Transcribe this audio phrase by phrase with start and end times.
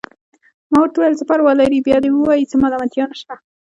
[0.71, 3.33] ما ورته وویل: څه پروا لري، بیا دې ووايي، څه ملامتیا نشته.